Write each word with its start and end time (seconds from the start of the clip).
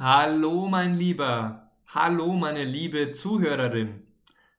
Hallo, 0.00 0.68
mein 0.68 0.94
Lieber. 0.94 1.72
Hallo, 1.88 2.34
meine 2.34 2.62
liebe 2.62 3.10
Zuhörerin. 3.10 4.06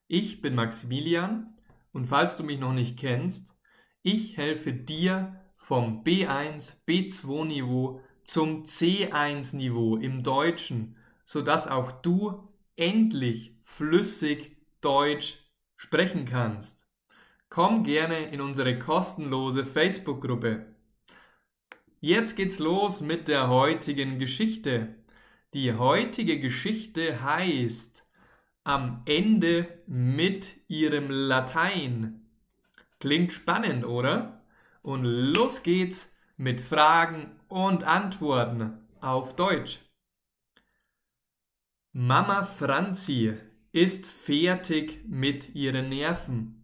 Ich 0.10 0.42
bin 0.42 0.54
Maximilian 0.54 1.58
und 1.94 2.08
falls 2.08 2.36
du 2.36 2.44
mich 2.44 2.60
noch 2.60 2.74
nicht 2.74 3.00
kennst, 3.00 3.56
ich 4.02 4.36
helfe 4.36 4.74
dir 4.74 5.40
vom 5.56 6.04
B1, 6.04 6.86
B2 6.86 7.46
Niveau 7.46 8.02
zum 8.26 8.64
C1 8.64 9.56
Niveau 9.56 9.96
im 9.96 10.24
Deutschen, 10.24 10.98
sodass 11.24 11.70
auch 11.70 11.94
du 12.02 12.50
endlich 12.76 13.56
flüssig 13.62 14.58
Deutsch 14.82 15.38
sprechen 15.78 16.26
kannst. 16.26 16.90
Komm 17.48 17.86
gerne 17.86 18.26
in 18.26 18.42
unsere 18.42 18.78
kostenlose 18.78 19.66
Facebook-Gruppe. 19.66 20.66
Jetzt 22.02 22.36
geht's 22.36 22.60
los 22.60 23.00
mit 23.00 23.30
der 23.30 23.48
heutigen 23.48 24.20
Geschichte. 24.20 24.99
Die 25.56 25.74
heutige 25.74 26.40
Geschichte 26.40 27.24
heißt 27.24 28.08
Am 28.64 29.02
Ende 29.06 29.82
mit 29.88 30.56
ihrem 30.68 31.10
Latein. 31.10 32.30
Klingt 33.00 33.34
spannend, 33.34 33.84
oder? 33.84 34.46
Und 34.84 35.06
los 35.06 35.64
geht's 35.64 36.16
mit 36.38 36.62
Fragen 36.62 37.32
und 37.48 37.84
Antworten 37.84 38.78
auf 39.02 39.36
Deutsch. 39.36 39.80
Mama 41.94 42.44
Franzi 42.44 43.34
ist 43.72 44.06
fertig 44.06 45.04
mit 45.08 45.56
ihren 45.56 45.90
Nerven. 45.90 46.64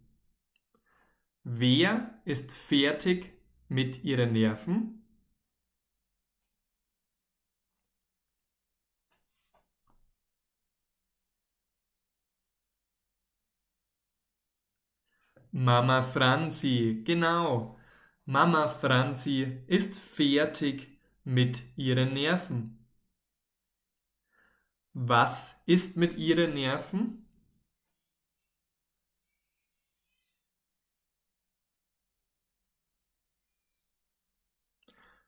Wer 1.42 2.20
ist 2.24 2.54
fertig 2.54 3.32
mit 3.68 4.04
ihren 4.04 4.32
Nerven? 4.32 5.05
Mama 15.58 16.02
Franzi, 16.02 17.00
genau. 17.02 17.78
Mama 18.26 18.68
Franzi 18.68 19.62
ist 19.66 19.98
fertig 19.98 21.00
mit 21.24 21.62
ihren 21.76 22.12
Nerven. 22.12 22.86
Was 24.92 25.56
ist 25.64 25.96
mit 25.96 26.18
ihren 26.18 26.52
Nerven? 26.52 27.26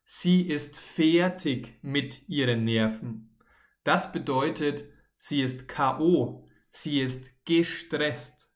Sie 0.04 0.42
ist 0.42 0.78
fertig 0.78 1.78
mit 1.80 2.28
ihren 2.28 2.64
Nerven. 2.64 3.34
Das 3.82 4.12
bedeutet, 4.12 4.84
sie 5.16 5.40
ist 5.40 5.68
KO, 5.68 6.46
sie 6.68 7.00
ist 7.00 7.32
gestresst. 7.46 8.47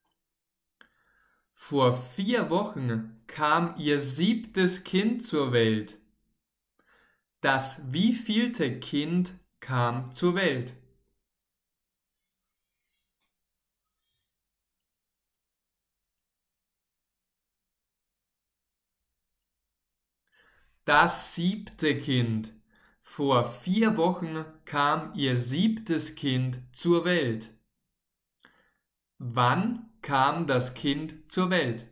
Vor 1.65 1.97
vier 1.97 2.51
Wochen 2.51 3.23
kam 3.29 3.77
ihr 3.79 4.01
siebtes 4.01 4.83
Kind 4.83 5.23
zur 5.23 5.53
Welt. 5.53 6.01
Das 7.41 7.81
wievielte 7.93 8.81
Kind 8.81 9.39
kam 9.61 10.11
zur 10.11 10.35
Welt? 10.35 10.75
Das 20.85 21.37
siebte 21.37 21.97
Kind. 21.97 22.55
Vor 23.03 23.49
vier 23.49 23.97
Wochen 23.97 24.45
kam 24.65 25.15
ihr 25.15 25.37
siebtes 25.37 26.17
Kind 26.17 26.61
zur 26.73 27.05
Welt. 27.05 27.55
Wann 29.19 29.92
kam 30.03 30.47
das 30.47 30.75
Kind 30.75 31.31
zur 31.31 31.49
Welt? 31.51 31.89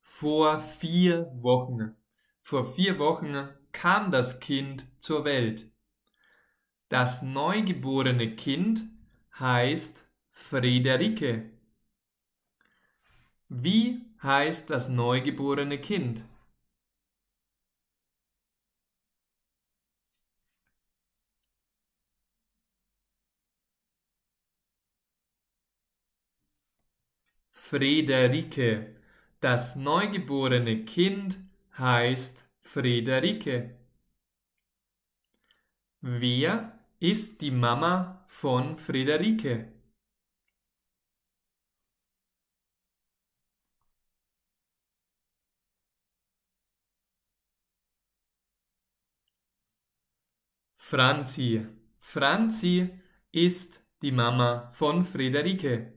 Vor 0.00 0.60
vier 0.60 1.30
Wochen. 1.42 1.94
Vor 2.42 2.64
vier 2.64 2.98
Wochen 2.98 3.46
kam 3.72 4.10
das 4.10 4.40
Kind 4.40 4.86
zur 4.98 5.26
Welt. 5.26 5.70
Das 6.88 7.22
neugeborene 7.22 8.34
Kind 8.34 8.88
heißt 9.38 10.04
Friederike. 10.32 11.52
Wie 13.48 14.04
heißt 14.22 14.70
das 14.70 14.88
neugeborene 14.88 15.78
Kind? 15.78 16.22
Friederike. 27.68 28.94
Das 29.40 29.74
neugeborene 29.74 30.84
Kind 30.84 31.38
heißt 31.76 32.46
Friederike. 32.60 33.74
Wer 36.00 36.78
ist 37.00 37.42
die 37.42 37.50
Mama 37.50 38.24
von 38.28 38.78
Friederike? 38.78 39.72
Franzi. 50.76 51.66
Franzi 51.98 52.88
ist 53.30 53.82
die 54.00 54.12
Mama 54.12 54.70
von 54.72 55.04
Friederike. 55.04 55.95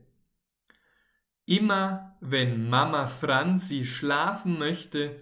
Immer 1.50 2.16
wenn 2.20 2.70
Mama 2.70 3.08
Franzi 3.08 3.84
schlafen 3.84 4.56
möchte, 4.56 5.16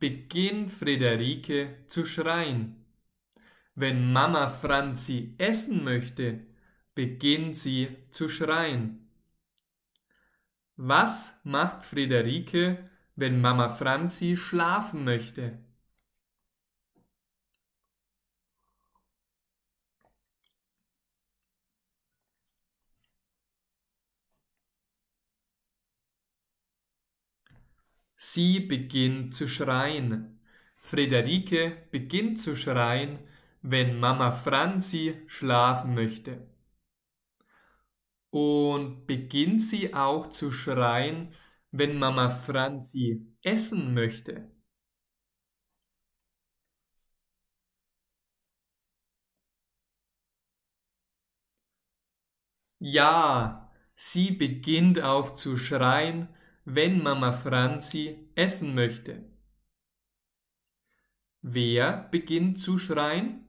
beginnt 0.00 0.72
Friederike 0.72 1.76
zu 1.86 2.04
schreien. 2.04 2.84
Wenn 3.76 4.12
Mama 4.12 4.48
Franzi 4.48 5.36
essen 5.38 5.84
möchte, 5.84 6.40
beginnt 6.96 7.54
sie 7.54 7.96
zu 8.10 8.28
schreien. 8.28 9.08
Was 10.74 11.38
macht 11.44 11.84
Friederike, 11.84 12.90
wenn 13.14 13.40
Mama 13.40 13.68
Franzi 13.68 14.36
schlafen 14.36 15.04
möchte? 15.04 15.60
Sie 28.18 28.60
beginnt 28.60 29.34
zu 29.34 29.48
schreien. 29.48 30.40
Friederike 30.76 31.88
beginnt 31.90 32.38
zu 32.38 32.54
schreien, 32.54 33.18
wenn 33.62 33.98
Mama 33.98 34.30
Franzi 34.30 35.22
schlafen 35.26 35.94
möchte. 35.94 36.46
Und 38.30 39.06
beginnt 39.06 39.60
sie 39.62 39.92
auch 39.94 40.28
zu 40.30 40.50
schreien, 40.50 41.34
wenn 41.72 41.98
Mama 41.98 42.30
Franzi 42.30 43.26
essen 43.42 43.92
möchte. 43.92 44.50
Ja, 52.80 53.70
sie 53.94 54.32
beginnt 54.32 55.00
auch 55.02 55.34
zu 55.34 55.56
schreien, 55.56 56.28
wenn 56.74 57.02
Mama 57.02 57.32
Franzi 57.32 58.28
essen 58.34 58.74
möchte. 58.74 59.24
Wer 61.40 62.08
beginnt 62.10 62.58
zu 62.58 62.76
schreien? 62.76 63.46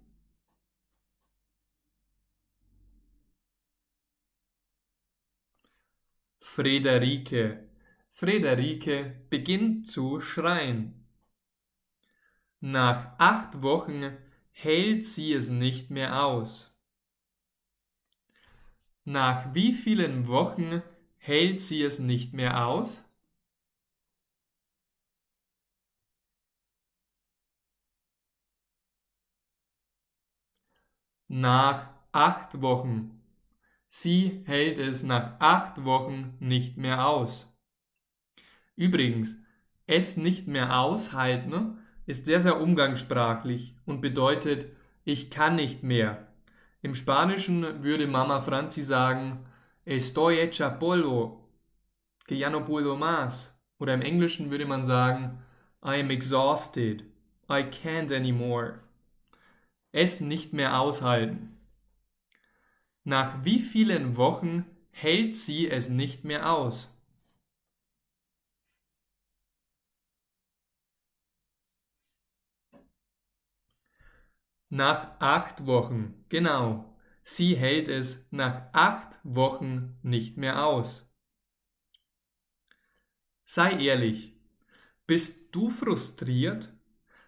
Friederike. 6.40 7.68
Friederike 8.10 9.22
beginnt 9.30 9.88
zu 9.88 10.22
schreien. 10.22 11.06
Nach 12.62 13.18
acht 13.18 13.62
Wochen 13.62 14.18
hält 14.52 15.04
sie 15.04 15.34
es 15.34 15.50
nicht 15.50 15.90
mehr 15.90 16.24
aus. 16.24 16.74
Nach 19.04 19.54
wie 19.54 19.74
vielen 19.74 20.28
Wochen 20.28 20.82
hält 21.18 21.62
sie 21.62 21.84
es 21.84 22.00
nicht 22.00 22.34
mehr 22.34 22.66
aus? 22.66 23.04
Nach 31.30 31.88
acht 32.12 32.62
Wochen. 32.62 33.22
Sie 33.88 34.44
hält 34.46 34.78
es 34.78 35.04
nach 35.04 35.40
acht 35.40 35.86
Wochen 35.86 36.36
nicht 36.40 36.76
mehr 36.76 37.08
aus. 37.08 37.48
Übrigens, 38.76 39.38
es 39.88 40.18
nicht 40.18 40.48
mehr 40.48 40.80
aushalten 40.80 41.80
ist 42.06 42.26
sehr, 42.26 42.40
sehr 42.40 42.60
umgangssprachlich 42.60 43.76
und 43.86 44.02
bedeutet, 44.02 44.68
ich 45.04 45.30
kann 45.30 45.56
nicht 45.56 45.84
mehr. 45.84 46.28
Im 46.82 46.96
Spanischen 46.96 47.84
würde 47.84 48.08
Mama 48.08 48.42
Franzi 48.42 48.82
sagen, 48.84 49.46
estoy 49.86 50.38
hecha 50.38 50.70
polvo, 50.70 51.48
que 52.26 52.36
ya 52.36 52.50
no 52.50 52.62
puedo 52.62 52.96
más. 52.96 53.54
Oder 53.80 53.94
im 53.94 54.02
Englischen 54.02 54.50
würde 54.50 54.66
man 54.66 54.86
sagen, 54.86 55.44
I 55.84 56.00
am 56.00 56.10
exhausted, 56.10 57.04
I 57.48 57.64
can't 57.64 58.12
anymore. 58.12 58.80
Es 59.92 60.22
nicht 60.22 60.54
mehr 60.54 60.80
aushalten. 60.80 61.58
Nach 63.04 63.44
wie 63.44 63.60
vielen 63.60 64.18
Wochen 64.18 64.66
hält 64.92 65.36
sie 65.36 65.70
es 65.70 65.90
nicht 65.90 66.24
mehr 66.24 66.52
aus? 66.52 66.90
Nach 74.70 75.20
acht 75.20 75.66
Wochen, 75.66 76.26
genau. 76.30 76.96
Sie 77.24 77.56
hält 77.56 77.88
es 77.88 78.28
nach 78.30 78.72
acht 78.74 79.20
Wochen 79.24 79.98
nicht 80.04 80.38
mehr 80.38 80.66
aus. 80.66 81.08
Sei 83.46 83.72
ehrlich, 83.84 84.40
bist 85.08 85.56
du 85.56 85.72
frustriert? 85.72 86.72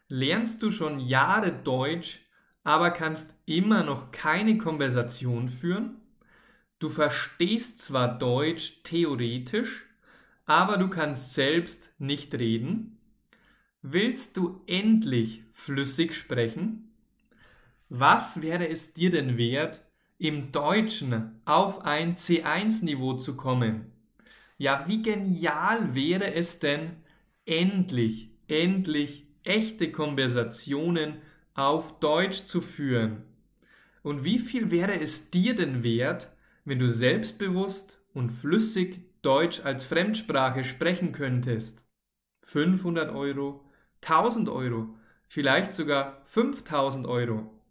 Lernst 0.08 0.62
du 0.62 0.70
schon 0.70 1.00
Jahre 1.00 1.52
Deutsch, 1.52 2.22
aber 2.64 2.92
kannst 2.92 3.36
immer 3.46 3.84
noch 3.84 4.12
keine 4.12 4.58
Konversation 4.58 5.48
führen? 5.48 5.98
Du 6.80 6.90
verstehst 6.90 7.80
zwar 7.80 8.18
Deutsch 8.18 8.82
theoretisch, 8.84 9.86
aber 10.46 10.78
du 10.78 10.90
kannst 10.90 11.34
selbst 11.34 11.92
nicht 12.00 12.34
reden? 12.34 12.98
Willst 13.82 14.38
du 14.38 14.62
endlich 14.68 15.44
flüssig 15.54 16.16
sprechen? 16.16 16.92
Was 17.90 18.42
wäre 18.42 18.68
es 18.68 18.94
dir 18.94 19.10
denn 19.10 19.38
wert, 19.38 19.86
im 20.18 20.52
Deutschen 20.52 21.42
auf 21.46 21.82
ein 21.84 22.16
C1-Niveau 22.16 23.14
zu 23.14 23.36
kommen? 23.36 23.92
Ja, 24.58 24.86
wie 24.88 25.02
genial 25.02 25.96
wäre 25.96 26.34
es 26.36 26.60
denn, 26.60 26.92
endlich, 27.46 28.30
endlich 28.48 29.26
echte 29.44 29.92
Konversationen 29.92 31.22
auf 31.54 32.00
Deutsch 32.00 32.44
zu 32.44 32.62
führen? 32.62 33.24
Und 34.04 34.24
wie 34.24 34.40
viel 34.40 34.72
wäre 34.72 35.00
es 35.00 35.30
dir 35.30 35.56
denn 35.56 35.84
wert, 35.84 36.32
wenn 36.66 36.80
du 36.80 36.90
selbstbewusst 36.90 38.00
und 38.14 38.30
flüssig 38.30 39.22
Deutsch 39.22 39.62
als 39.64 39.84
Fremdsprache 39.84 40.64
sprechen 40.64 41.12
könntest? 41.12 41.86
500 42.44 43.14
Euro, 43.14 43.70
1000 44.02 44.50
Euro, 44.50 44.96
vielleicht 45.28 45.74
sogar 45.74 46.22
5000 46.26 47.06
Euro. 47.06 47.62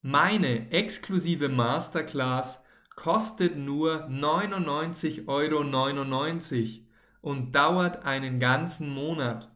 Meine 0.00 0.70
exklusive 0.70 1.48
Masterclass 1.48 2.62
kostet 2.94 3.56
nur 3.56 4.06
99,99 4.08 5.26
Euro 5.26 5.62
und 7.22 7.54
dauert 7.54 8.04
einen 8.04 8.38
ganzen 8.38 8.90
Monat. 8.90 9.50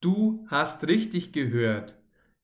Du 0.00 0.46
hast 0.48 0.86
richtig 0.86 1.32
gehört. 1.32 1.99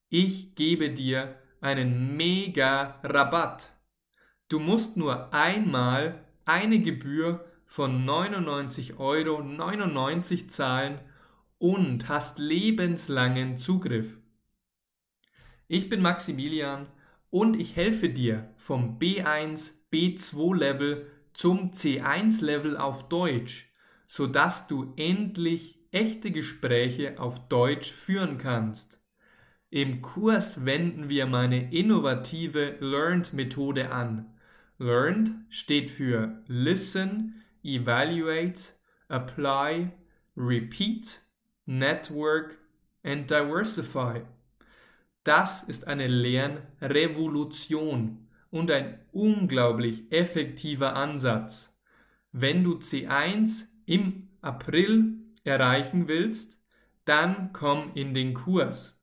Ich 0.08 0.54
gebe 0.54 0.90
dir 0.90 1.36
einen 1.60 2.16
mega 2.16 3.00
Rabatt. 3.02 3.72
Du 4.48 4.60
musst 4.60 4.96
nur 4.96 5.34
einmal 5.34 6.24
eine 6.44 6.78
Gebühr 6.78 7.44
von 7.64 8.06
99,99 8.06 8.98
Euro 8.98 10.46
zahlen 10.48 11.00
und 11.58 12.08
hast 12.08 12.38
lebenslangen 12.38 13.56
Zugriff. 13.56 14.16
Ich 15.66 15.88
bin 15.88 16.00
Maximilian 16.00 16.86
und 17.30 17.58
ich 17.58 17.74
helfe 17.74 18.08
dir 18.08 18.54
vom 18.56 19.00
B1, 19.00 19.72
B2 19.92 20.56
Level 20.56 21.10
zum 21.32 21.72
C1 21.72 22.44
Level 22.44 22.76
auf 22.76 23.08
Deutsch, 23.08 23.72
sodass 24.06 24.68
du 24.68 24.94
endlich 24.96 25.80
echte 25.90 26.30
Gespräche 26.30 27.18
auf 27.18 27.48
Deutsch 27.48 27.90
führen 27.90 28.38
kannst. 28.38 29.00
Im 29.70 30.00
Kurs 30.00 30.64
wenden 30.64 31.08
wir 31.08 31.26
meine 31.26 31.72
innovative 31.72 32.76
Learned 32.78 33.32
Methode 33.32 33.90
an. 33.90 34.32
Learned 34.78 35.32
steht 35.48 35.90
für 35.90 36.40
Listen, 36.46 37.42
Evaluate, 37.64 38.60
Apply, 39.08 39.90
Repeat, 40.36 41.20
Network 41.64 42.58
and 43.02 43.28
Diversify. 43.28 44.22
Das 45.24 45.64
ist 45.64 45.88
eine 45.88 46.06
Lernrevolution 46.06 48.28
und 48.50 48.70
ein 48.70 49.00
unglaublich 49.10 50.12
effektiver 50.12 50.94
Ansatz. 50.94 51.76
Wenn 52.30 52.62
du 52.62 52.76
C1 52.76 53.64
im 53.84 54.28
April 54.42 55.16
erreichen 55.42 56.06
willst, 56.06 56.56
dann 57.04 57.52
komm 57.52 57.90
in 57.94 58.14
den 58.14 58.34
Kurs. 58.34 58.95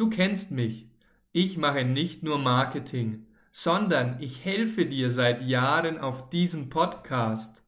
Du 0.00 0.08
kennst 0.08 0.50
mich. 0.50 0.88
Ich 1.30 1.58
mache 1.58 1.84
nicht 1.84 2.22
nur 2.22 2.38
Marketing, 2.38 3.26
sondern 3.52 4.16
ich 4.18 4.42
helfe 4.46 4.86
dir 4.86 5.10
seit 5.10 5.42
Jahren 5.42 5.98
auf 5.98 6.30
diesem 6.30 6.70
Podcast. 6.70 7.62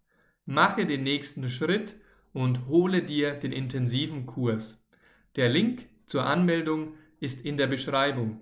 Mache 0.46 0.86
den 0.86 1.02
nächsten 1.02 1.50
Schritt 1.50 1.94
und 2.32 2.68
hole 2.68 3.02
dir 3.02 3.34
den 3.34 3.52
intensiven 3.52 4.24
Kurs. 4.24 4.82
Der 5.36 5.50
Link 5.50 5.84
zur 6.06 6.24
Anmeldung 6.24 6.94
ist 7.20 7.44
in 7.44 7.58
der 7.58 7.66
Beschreibung. 7.66 8.40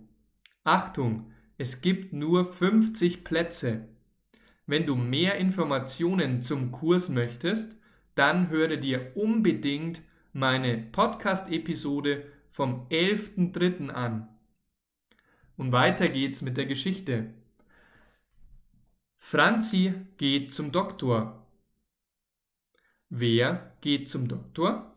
Achtung, 0.63 1.33
es 1.59 1.81
gibt 1.81 2.13
nur 2.13 2.45
50 2.45 3.25
Plätze. 3.25 3.89
Wenn 4.69 4.87
du 4.87 4.95
mehr 4.95 5.35
Informationen 5.35 6.43
zum 6.43 6.71
Kurs 6.71 7.09
möchtest, 7.09 7.77
dann 8.15 8.51
höre 8.51 8.77
dir 8.77 9.17
unbedingt 9.17 10.01
meine 10.33 10.79
Podcast-Episode 10.79 12.23
vom 12.61 12.87
11.03. 12.91 13.89
an. 13.89 14.29
Und 15.57 15.73
weiter 15.73 16.11
geht's 16.11 16.43
mit 16.43 16.59
der 16.59 16.67
Geschichte. 16.67 17.33
Franzi 19.17 19.95
geht 20.19 20.53
zum 20.53 20.71
Doktor. 20.71 21.47
Wer 23.09 23.75
geht 23.81 24.11
zum 24.11 24.29
Doktor? 24.29 24.95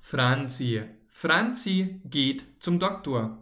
Franzi. 0.00 0.82
Franzi 1.10 2.00
geht 2.06 2.60
zum 2.60 2.80
Doktor. 2.80 3.38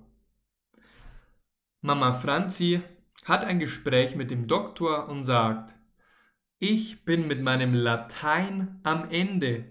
Mama 1.81 2.12
Franzi 2.12 2.83
hat 3.25 3.45
ein 3.45 3.59
Gespräch 3.59 4.14
mit 4.14 4.31
dem 4.31 4.47
Doktor 4.47 5.09
und 5.09 5.25
sagt, 5.25 5.80
ich 6.61 7.07
bin 7.07 7.26
mit 7.26 7.40
meinem 7.40 7.73
Latein 7.75 8.79
am 8.83 9.11
Ende. 9.11 9.64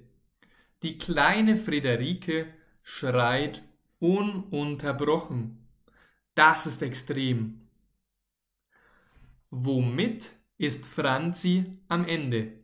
Die 0.81 0.98
kleine 0.98 1.55
Friederike 1.55 2.48
schreit 2.81 3.63
ununterbrochen. 4.00 5.67
Das 6.34 6.65
ist 6.65 6.81
extrem. 6.81 7.69
Womit 9.51 10.31
ist 10.58 10.88
Franzi 10.88 11.77
am 11.88 12.05
Ende? 12.05 12.59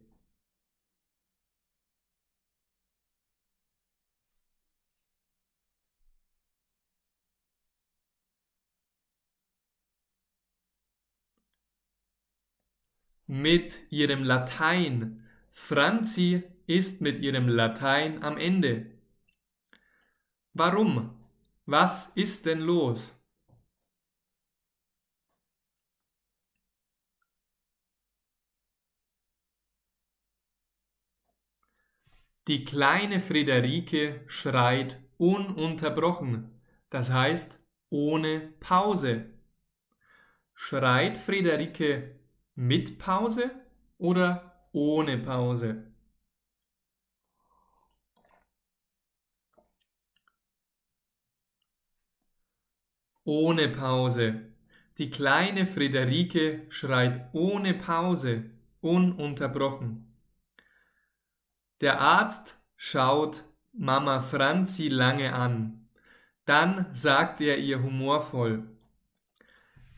Mit 13.27 13.81
ihrem 13.89 14.23
Latein. 14.23 15.23
Franzi 15.49 16.43
ist 16.67 17.01
mit 17.01 17.19
ihrem 17.19 17.47
Latein 17.47 18.23
am 18.23 18.37
Ende. 18.37 18.91
Warum? 20.53 21.15
Was 21.65 22.11
ist 22.15 22.45
denn 22.45 22.59
los? 22.59 23.15
Die 32.47 32.63
kleine 32.63 33.21
Friederike 33.21 34.23
schreit 34.27 35.01
ununterbrochen, 35.17 36.61
das 36.91 37.11
heißt 37.11 37.59
ohne 37.89 38.53
Pause. 38.59 39.25
Schreit 40.53 41.17
Friederike 41.17 42.19
mit 42.55 42.97
Pause 42.99 43.51
oder 43.97 44.67
ohne 44.71 45.17
Pause? 45.17 45.95
ohne 53.25 53.67
Pause. 53.67 54.53
Die 54.97 55.09
kleine 55.09 55.65
Friederike 55.65 56.65
schreit 56.69 57.27
ohne 57.33 57.73
Pause, 57.73 58.45
ununterbrochen. 58.79 60.15
Der 61.81 61.99
Arzt 61.99 62.57
schaut 62.77 63.43
Mama 63.73 64.21
Franzi 64.21 64.87
lange 64.87 65.33
an. 65.33 65.89
Dann 66.45 66.85
sagt 66.93 67.41
er 67.41 67.57
ihr 67.57 67.83
humorvoll, 67.83 68.74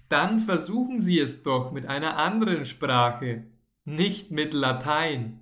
dann 0.09 0.39
versuchen 0.39 0.99
Sie 1.01 1.19
es 1.19 1.43
doch 1.43 1.71
mit 1.71 1.85
einer 1.85 2.17
anderen 2.17 2.65
Sprache, 2.65 3.45
nicht 3.85 4.31
mit 4.31 4.53
Latein. 4.53 5.39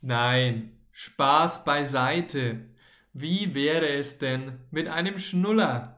Nein, 0.00 0.78
Spaß 0.92 1.64
beiseite. 1.64 2.64
Wie 3.12 3.54
wäre 3.54 3.88
es 3.88 4.18
denn 4.18 4.60
mit 4.70 4.88
einem 4.88 5.18
Schnuller? 5.18 5.96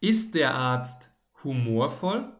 Ist 0.00 0.34
der 0.34 0.54
Arzt 0.54 1.10
humorvoll? 1.44 2.32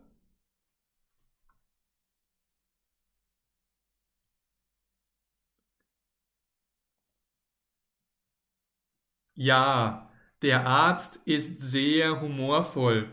Ja, 9.35 10.11
der 10.43 10.66
Arzt 10.66 11.16
ist 11.25 11.61
sehr 11.61 12.21
humorvoll. 12.21 13.11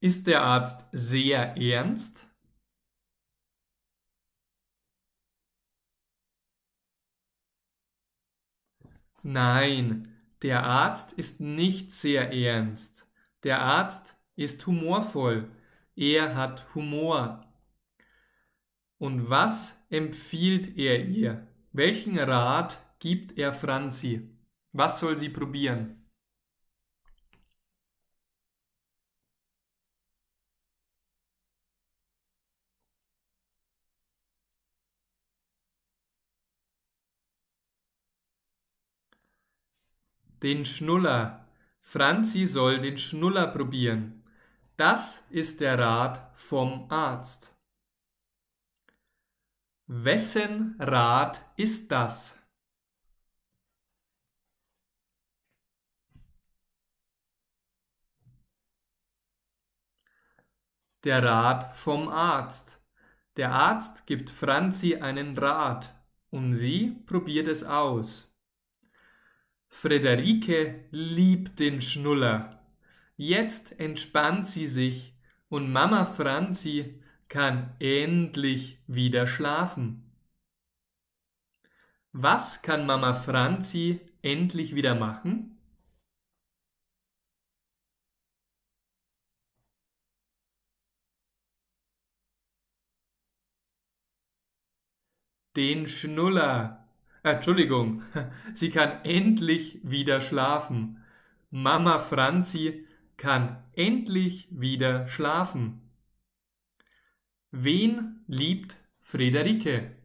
Ist 0.00 0.26
der 0.26 0.42
Arzt 0.42 0.86
sehr 0.92 1.56
ernst? 1.56 2.26
Nein, 9.22 10.14
der 10.42 10.64
Arzt 10.64 11.12
ist 11.12 11.40
nicht 11.40 11.90
sehr 11.90 12.30
ernst. 12.32 13.08
Der 13.42 13.62
Arzt 13.62 14.18
ist 14.36 14.66
humorvoll. 14.66 15.50
Er 15.96 16.36
hat 16.36 16.74
Humor. 16.74 17.46
Und 18.98 19.30
was 19.30 19.76
empfiehlt 19.88 20.76
er 20.76 21.06
ihr? 21.06 21.46
Welchen 21.72 22.18
Rat 22.18 22.78
gibt 22.98 23.38
er 23.38 23.54
Franzi? 23.54 24.33
Was 24.76 24.98
soll 24.98 25.16
sie 25.16 25.28
probieren? 25.28 26.04
Den 40.42 40.64
Schnuller. 40.64 41.46
Franzi 41.80 42.46
soll 42.48 42.80
den 42.80 42.98
Schnuller 42.98 43.46
probieren. 43.46 44.24
Das 44.76 45.22
ist 45.30 45.60
der 45.60 45.78
Rat 45.78 46.32
vom 46.34 46.90
Arzt. 46.90 47.54
Wessen 49.86 50.74
Rat 50.80 51.44
ist 51.56 51.92
das? 51.92 52.33
Der 61.04 61.22
Rat 61.22 61.76
vom 61.76 62.08
Arzt. 62.08 62.80
Der 63.36 63.52
Arzt 63.52 64.06
gibt 64.06 64.30
Franzi 64.30 64.96
einen 64.96 65.36
Rat 65.36 65.94
und 66.30 66.54
sie 66.54 66.96
probiert 67.04 67.46
es 67.46 67.62
aus. 67.62 68.34
Frederike 69.68 70.86
liebt 70.90 71.58
den 71.58 71.82
Schnuller. 71.82 72.64
Jetzt 73.16 73.78
entspannt 73.78 74.46
sie 74.46 74.66
sich 74.66 75.14
und 75.50 75.70
Mama 75.70 76.06
Franzi 76.06 77.02
kann 77.28 77.76
endlich 77.80 78.78
wieder 78.86 79.26
schlafen. 79.26 80.10
Was 82.12 82.62
kann 82.62 82.86
Mama 82.86 83.12
Franzi 83.12 84.00
endlich 84.22 84.74
wieder 84.74 84.94
machen? 84.94 85.53
Den 95.56 95.86
Schnuller. 95.86 96.88
Entschuldigung, 97.22 98.02
sie 98.54 98.70
kann 98.70 99.04
endlich 99.04 99.80
wieder 99.82 100.20
schlafen. 100.20 101.02
Mama 101.50 102.00
Franzi 102.00 102.86
kann 103.16 103.62
endlich 103.72 104.48
wieder 104.50 105.08
schlafen. 105.08 105.80
Wen 107.50 108.24
liebt 108.26 108.76
Friederike? 109.00 109.96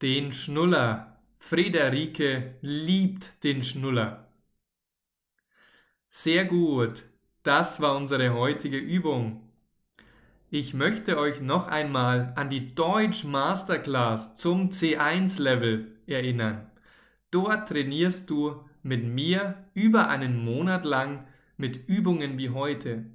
Den 0.00 0.32
Schnuller. 0.32 1.20
Friederike 1.38 2.56
liebt 2.60 3.42
den 3.44 3.62
Schnuller. 3.62 4.21
Sehr 6.14 6.44
gut, 6.44 7.06
das 7.42 7.80
war 7.80 7.96
unsere 7.96 8.34
heutige 8.34 8.76
Übung. 8.76 9.48
Ich 10.50 10.74
möchte 10.74 11.16
euch 11.16 11.40
noch 11.40 11.68
einmal 11.68 12.34
an 12.36 12.50
die 12.50 12.74
Deutsch 12.74 13.24
Masterclass 13.24 14.34
zum 14.34 14.68
C1-Level 14.68 15.86
erinnern. 16.06 16.70
Dort 17.30 17.70
trainierst 17.70 18.28
du 18.28 18.62
mit 18.82 19.06
mir 19.06 19.64
über 19.72 20.10
einen 20.10 20.44
Monat 20.44 20.84
lang 20.84 21.24
mit 21.56 21.88
Übungen 21.88 22.36
wie 22.36 22.50
heute. 22.50 23.06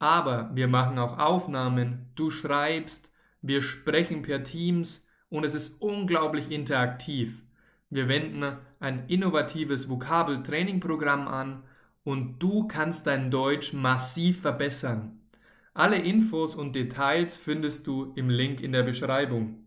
Aber 0.00 0.50
wir 0.52 0.66
machen 0.66 0.98
auch 0.98 1.18
Aufnahmen, 1.18 2.10
du 2.16 2.30
schreibst, 2.32 3.12
wir 3.42 3.62
sprechen 3.62 4.22
per 4.22 4.42
Teams 4.42 5.06
und 5.28 5.44
es 5.44 5.54
ist 5.54 5.80
unglaublich 5.80 6.50
interaktiv. 6.50 7.44
Wir 7.90 8.08
wenden 8.08 8.44
ein 8.80 9.04
innovatives 9.06 9.88
Vokabeltrainingprogramm 9.88 11.28
an 11.28 11.62
und 12.04 12.38
du 12.42 12.66
kannst 12.66 13.06
dein 13.06 13.30
Deutsch 13.30 13.72
massiv 13.72 14.40
verbessern. 14.40 15.20
Alle 15.74 15.96
Infos 15.96 16.54
und 16.54 16.74
Details 16.74 17.36
findest 17.36 17.86
du 17.86 18.12
im 18.16 18.28
Link 18.28 18.60
in 18.60 18.72
der 18.72 18.82
Beschreibung. 18.82 19.64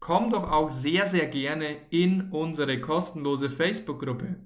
Komm 0.00 0.30
doch 0.30 0.50
auch 0.50 0.70
sehr, 0.70 1.06
sehr 1.06 1.26
gerne 1.26 1.76
in 1.90 2.30
unsere 2.30 2.80
kostenlose 2.80 3.50
Facebook-Gruppe. 3.50 4.36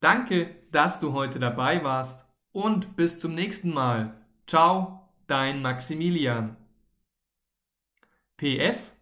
Danke, 0.00 0.54
dass 0.70 1.00
du 1.00 1.12
heute 1.12 1.38
dabei 1.38 1.82
warst 1.82 2.24
und 2.52 2.96
bis 2.96 3.18
zum 3.18 3.34
nächsten 3.34 3.72
Mal. 3.72 4.20
Ciao, 4.46 5.08
dein 5.26 5.62
Maximilian. 5.62 6.56
PS 8.36 8.98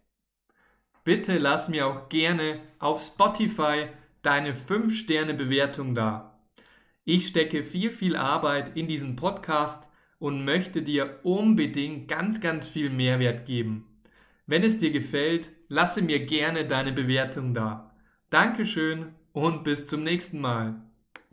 Bitte 1.07 1.37
lass 1.37 1.69
mir 1.69 1.87
auch 1.87 2.09
gerne 2.09 2.59
auf 2.79 3.01
Spotify 3.01 3.87
deine 4.23 4.53
5-Sterne-Bewertung 4.53 5.95
da. 5.95 6.36
Ich 7.09 7.27
stecke 7.27 7.63
viel, 7.63 7.91
viel 7.91 8.17
Arbeit 8.17 8.75
in 8.75 8.85
diesen 8.85 9.15
Podcast 9.15 9.87
und 10.19 10.43
möchte 10.43 10.81
dir 10.81 11.21
unbedingt 11.23 12.09
ganz, 12.09 12.41
ganz 12.41 12.67
viel 12.67 12.89
Mehrwert 12.89 13.45
geben. 13.45 13.85
Wenn 14.45 14.61
es 14.61 14.77
dir 14.77 14.91
gefällt, 14.91 15.53
lasse 15.69 16.01
mir 16.01 16.25
gerne 16.25 16.65
deine 16.65 16.91
Bewertung 16.91 17.53
da. 17.53 17.95
Dankeschön 18.29 19.15
und 19.31 19.63
bis 19.63 19.87
zum 19.87 20.03
nächsten 20.03 20.41
Mal. 20.41 20.81